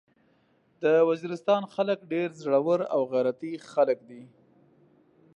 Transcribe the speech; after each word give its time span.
د 0.83 0.85
وزيرستان 1.09 1.61
خلک 1.73 1.99
ډير 2.13 2.29
زړور 2.43 2.79
او 2.95 3.01
غيرتي 3.13 3.53
خلک 3.71 3.97
دي. 4.09 4.23